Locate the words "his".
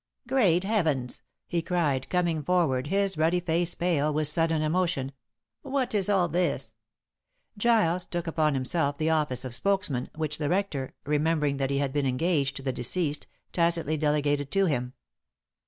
2.87-3.19